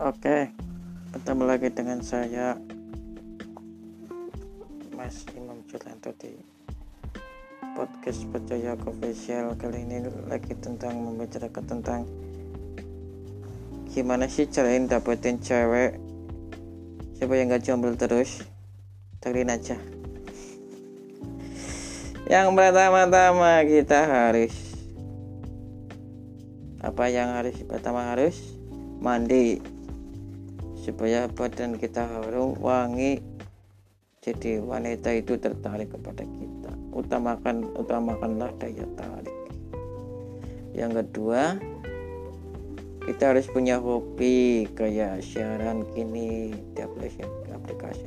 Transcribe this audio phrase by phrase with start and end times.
[0.00, 0.48] Oke,
[1.12, 2.56] ketemu lagi dengan saya
[4.96, 6.40] Mas Imam Julanto di
[7.76, 9.60] podcast Percaya Official.
[9.60, 12.08] Kali ini lagi tentang membicarakan tentang
[13.92, 16.00] gimana sih carain dapetin cewek?
[17.20, 18.40] Siapa yang gak jomblo terus?
[19.20, 19.76] Dengerin aja.
[22.24, 24.56] Yang pertama-tama kita harus
[26.80, 28.56] apa yang harus pertama harus
[28.96, 29.60] mandi
[30.80, 33.20] supaya badan kita harum wangi
[34.20, 36.72] jadi wanita itu tertarik kepada kita.
[36.92, 39.38] Utamakan utamakanlah daya tarik.
[40.76, 41.56] Yang kedua
[43.04, 48.04] kita harus punya hobi kayak siaran kini di aplikasi aplikasi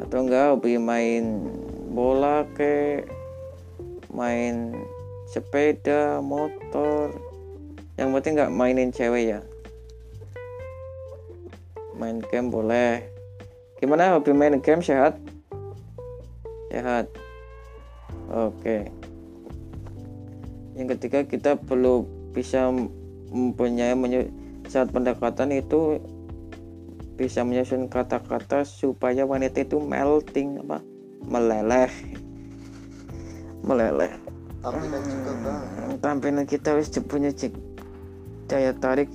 [0.00, 1.44] atau enggak hobi main
[1.92, 3.04] bola ke
[4.12, 4.72] main
[5.28, 7.12] sepeda motor.
[8.00, 9.40] Yang penting nggak mainin cewek ya
[12.00, 13.04] main game boleh.
[13.76, 15.20] Gimana hobi main game sehat?
[16.72, 17.12] Sehat.
[18.32, 18.88] Oke.
[20.80, 22.72] Yang ketiga kita perlu bisa
[23.28, 23.92] mempunyai
[24.64, 26.00] saat pendekatan itu
[27.20, 30.80] bisa menyusun kata-kata supaya wanita itu melting apa?
[31.28, 31.92] Meleleh.
[33.68, 34.16] Meleleh.
[34.64, 35.60] Tampilan juga bang.
[36.00, 37.52] Tampilan kita harus punya cek
[38.48, 39.08] daya tarik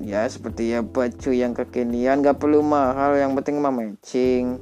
[0.00, 4.56] ya seperti ya baju yang kekinian nggak perlu mahal yang penting mah matching.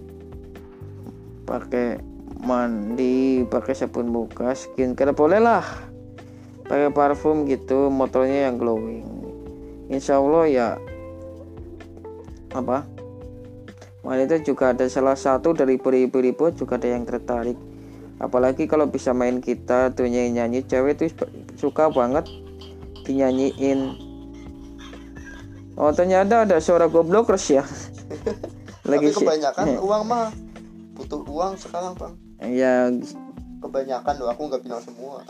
[1.46, 2.02] Pakai
[2.42, 5.64] mandi pakai sabun muka skincare boleh lah.
[6.66, 9.06] Pakai parfum gitu motornya yang glowing.
[9.88, 10.68] Insya Allah ya
[12.52, 12.84] apa?
[14.04, 17.56] Wanita juga ada salah satu dari beribu-ribu juga ada yang tertarik.
[18.18, 21.08] Apalagi kalau bisa main kita tuh nyanyi-nyanyi cewek tuh
[21.54, 22.26] suka banget
[23.06, 24.07] dinyanyiin
[25.78, 27.64] oh ternyata ada suara goblokers ya?
[28.90, 29.78] Lagi Tapi kebanyakan sih.
[29.86, 30.26] uang mah
[30.98, 32.14] butuh uang sekarang bang.
[32.50, 32.90] Ya
[33.62, 35.22] kebanyakan loh aku nggak bilang semua.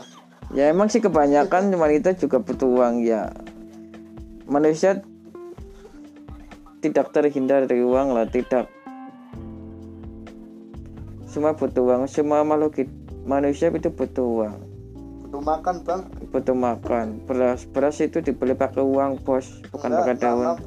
[0.49, 3.29] Ya emang sih kebanyakan wanita juga butuh uang ya.
[4.49, 5.05] Manusia
[6.81, 8.65] tidak terhindar dari uang lah tidak.
[11.29, 12.89] Semua butuh uang semua makhluk
[13.27, 14.55] manusia itu butuh uang.
[15.29, 17.21] Butuh makan bang butuh makan.
[17.25, 19.61] Beras beras itu dibeli pakai uang bos.
[19.73, 20.57] Bukan pakai daun.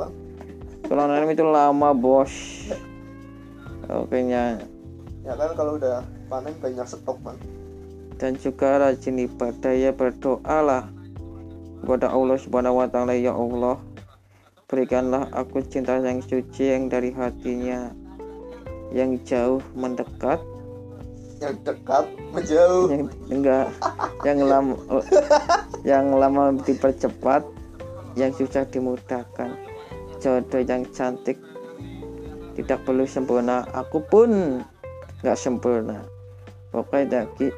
[0.86, 2.32] kalau nanam itu lama bos.
[3.90, 4.62] Oke nya
[5.22, 7.38] ya kan kalau udah panen banyak stok bang
[8.18, 10.84] dan juga rajin ibadah ya berdoa lah.
[11.82, 13.74] Kepada Allah subhanahu wa ta'ala ya Allah
[14.70, 17.90] Berikanlah aku cinta yang suci yang dari hatinya
[18.94, 20.38] yang jauh mendekat
[21.42, 22.86] yang dekat menjauh.
[22.88, 23.68] Yang enggak.
[24.22, 24.74] Yang lama
[25.82, 27.42] yang lama dipercepat
[28.14, 29.50] yang susah dimudahkan.
[30.22, 31.36] Jodoh yang cantik
[32.54, 33.66] tidak perlu sempurna.
[33.74, 34.62] Aku pun
[35.26, 36.06] nggak sempurna.
[36.70, 37.52] Pokoknya daki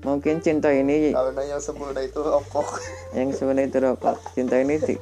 [0.00, 2.80] mungkin cinta ini kalau yang sempurna itu rokok.
[3.18, 4.16] yang sempurna itu rokok.
[4.32, 4.96] Cinta ini di,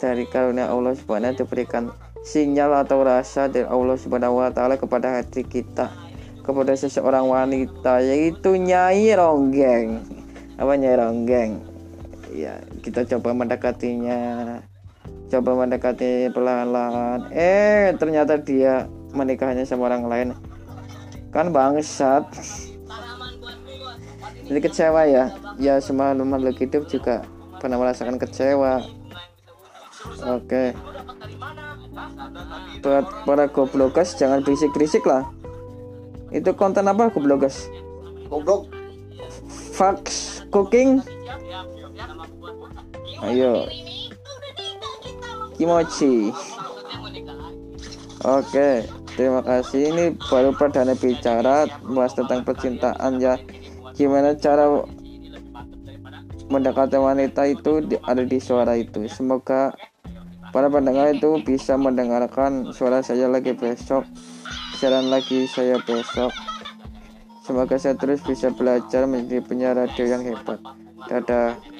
[0.00, 1.94] dari karunia Allah Subhanahu diberikan
[2.26, 6.05] sinyal atau rasa dari Allah Subhanahu wa taala kepada hati kita
[6.46, 10.06] kepada seseorang wanita yaitu Nyai Ronggeng.
[10.54, 11.58] Apa Nyai Ronggeng?
[12.30, 14.62] Ya, kita coba mendekatinya.
[15.26, 17.34] Coba mendekati perlahan-lahan.
[17.34, 20.28] Eh, ternyata dia menikahnya sama orang lain.
[21.34, 22.30] Kan bangsat.
[24.46, 25.34] Jadi kecewa ya.
[25.58, 27.26] Ya semua makhluk hidup juga
[27.58, 28.86] pernah merasakan kecewa
[30.24, 30.72] Oke.
[32.80, 35.26] Buat para goblokers jangan berisik-berisik lah.
[36.36, 37.72] Itu konten apa goblok guys?
[38.28, 38.68] Goblok.
[39.72, 41.00] Fax cooking.
[43.24, 43.64] Ayo.
[45.56, 46.30] Kimochi.
[48.20, 48.84] Oke,
[49.16, 49.92] terima kasih.
[49.92, 53.40] Ini baru perdana bicara bahas tentang percintaan ya.
[53.96, 54.68] Gimana cara
[56.52, 59.08] mendekati wanita itu ada di suara itu.
[59.08, 59.72] Semoga
[60.56, 64.08] Para pendengar itu bisa mendengarkan suara saya lagi besok,
[64.76, 66.28] siaran lagi saya besok.
[67.40, 70.60] Semoga saya terus bisa belajar menjadi penyiar radio yang hebat.
[71.08, 71.75] Dadah.